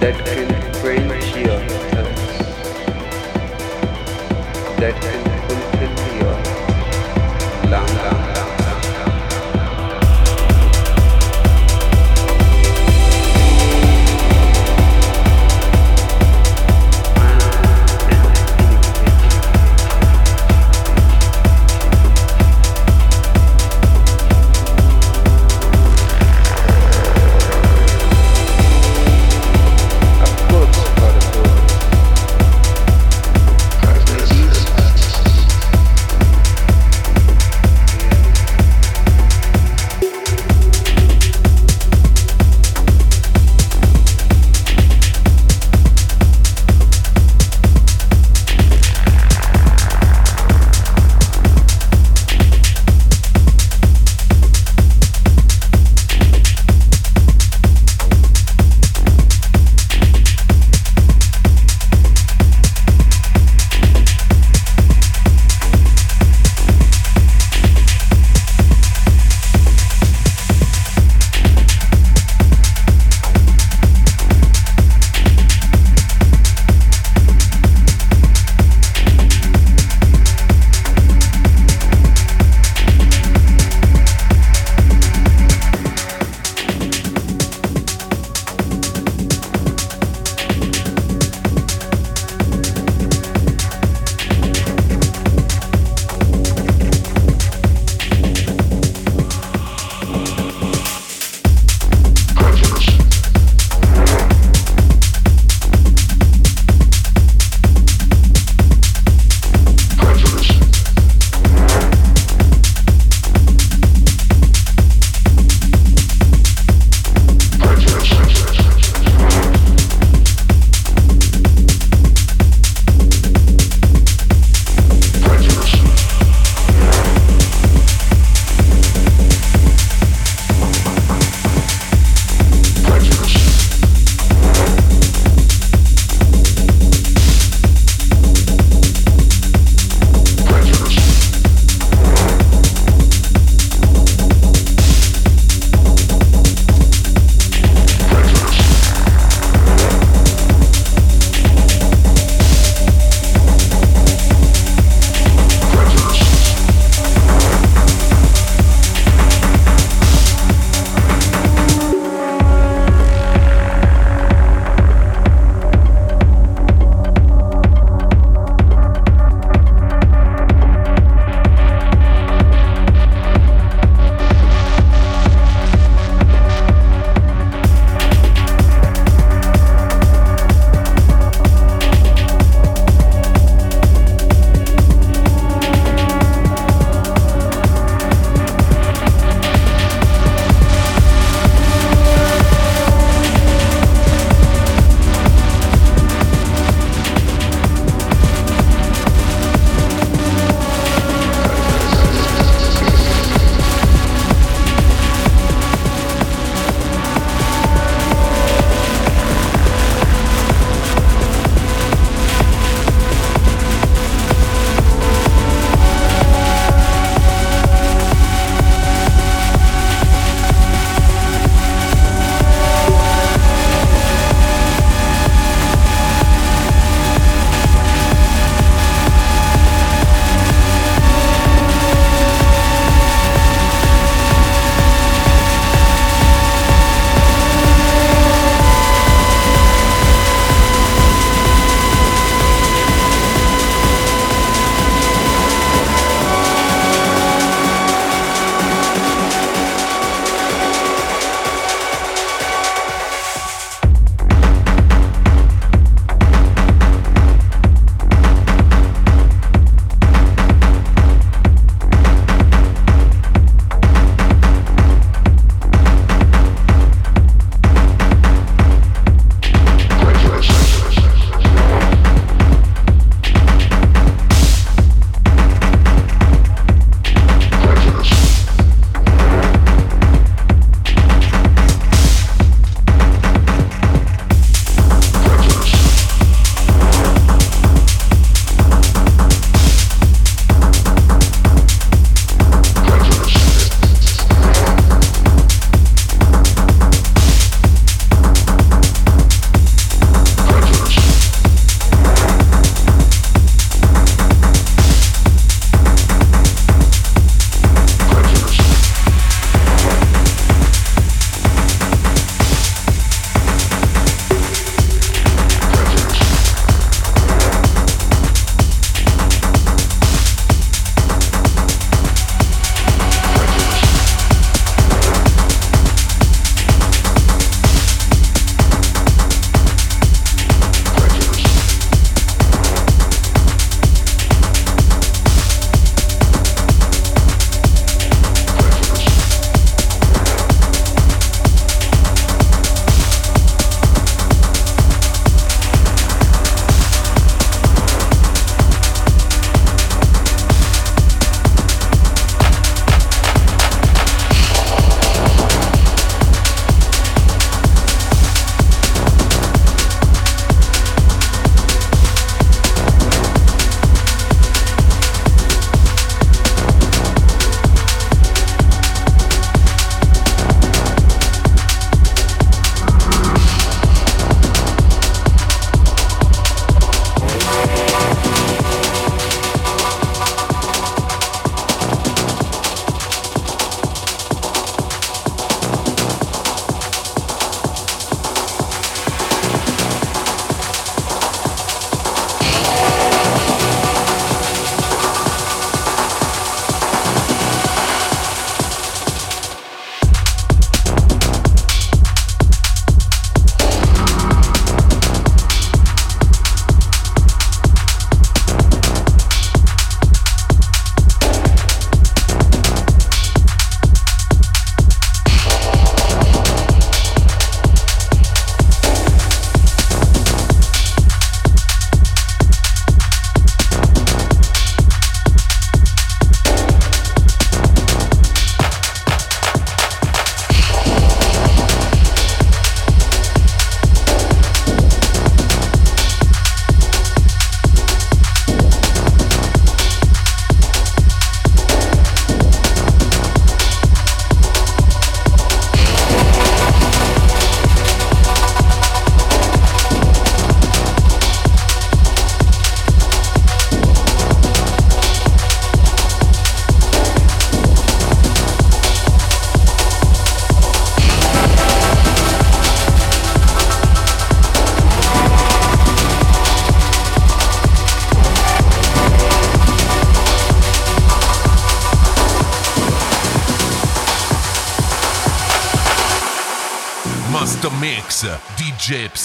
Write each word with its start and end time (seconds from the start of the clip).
That 0.00 0.16
can 0.24 0.48
your 1.36 1.60
thirst, 1.90 2.38
that 4.78 5.00
can 5.02 5.19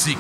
DJ 0.05 0.13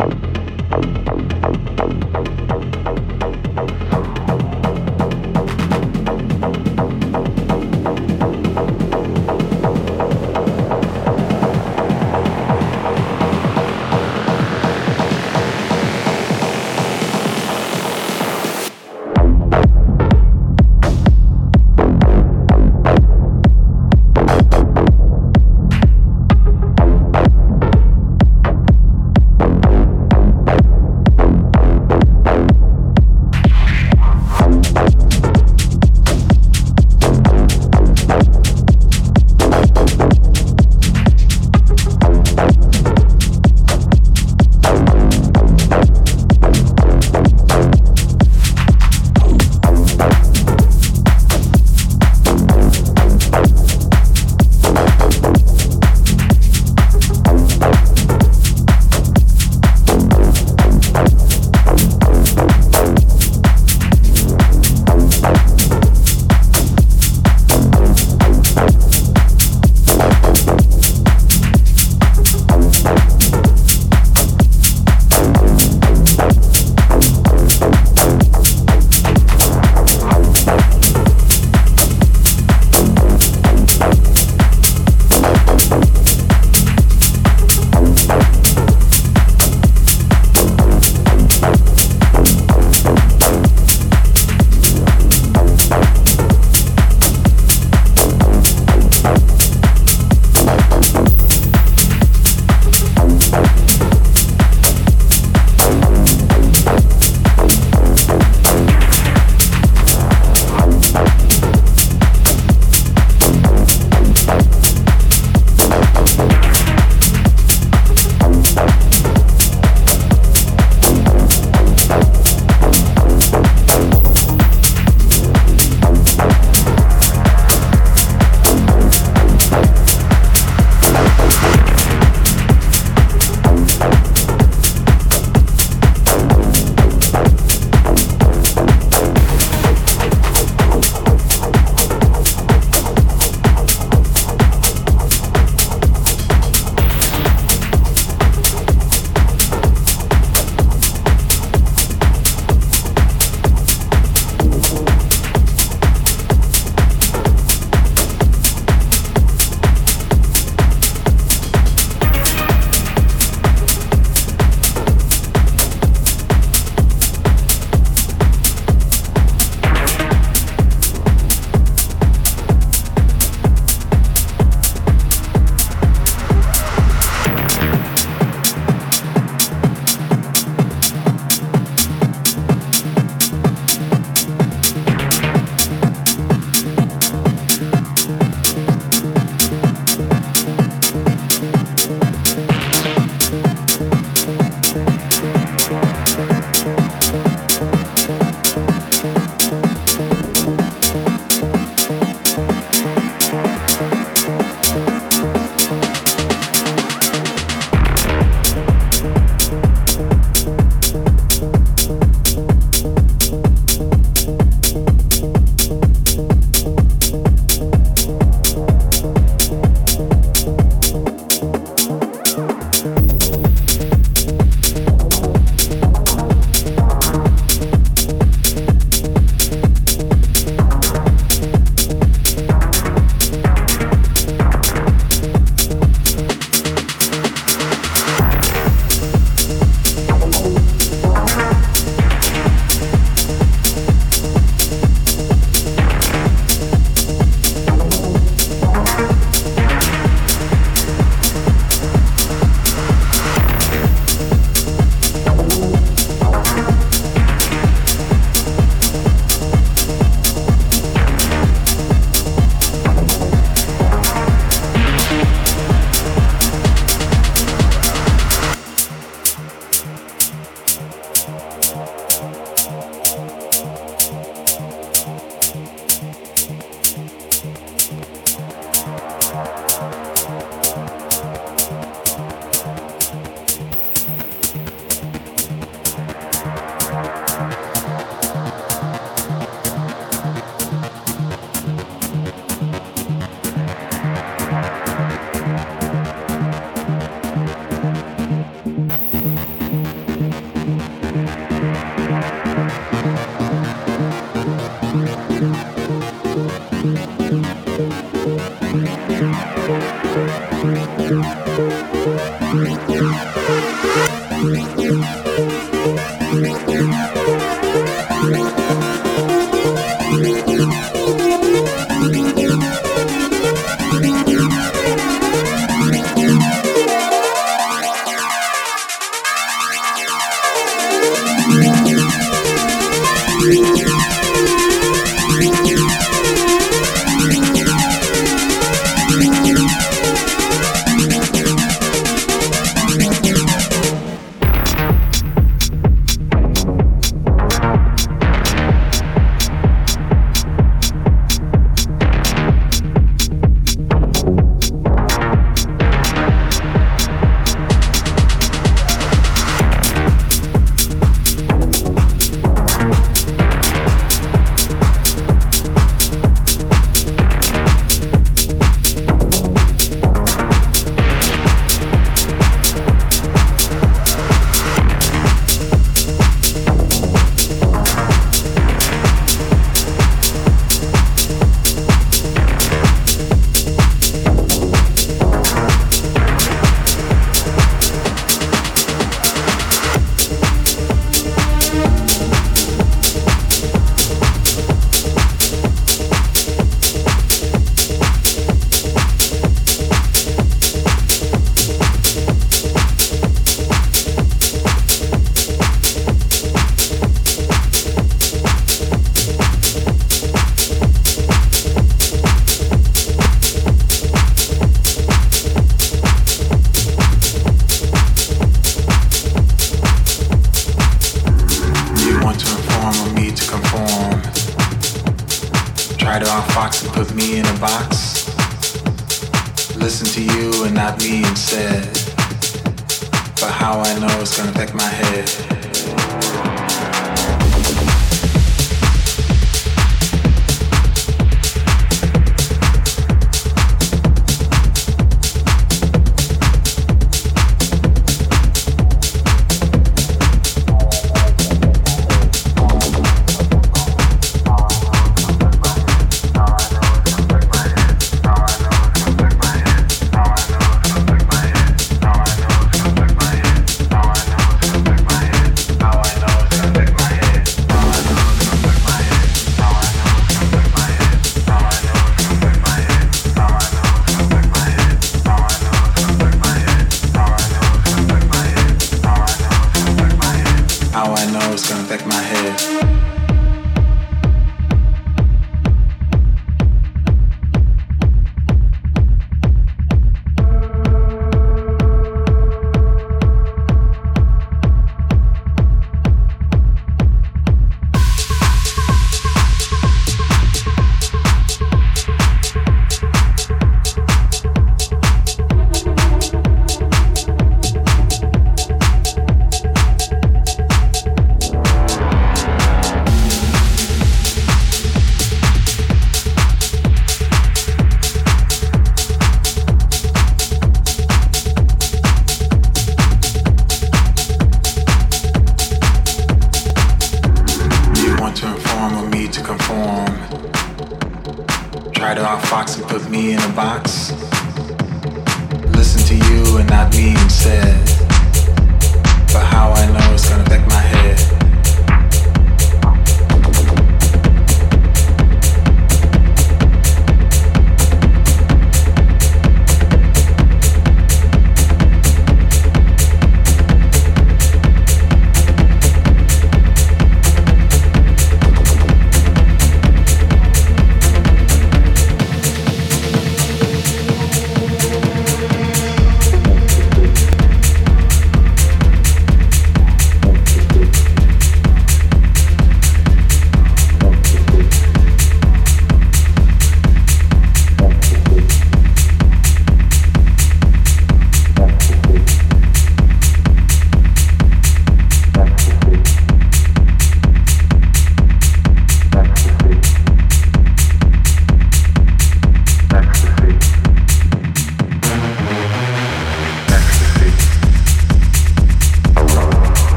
Bye. 0.00 0.39